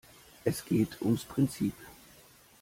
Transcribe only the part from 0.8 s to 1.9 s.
ums Prinzip.